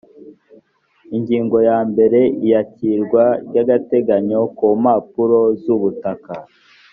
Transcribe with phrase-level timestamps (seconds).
[1.17, 6.33] ingingo ya mbere iyakirwa ry agateganyo kumpapuro zubutaka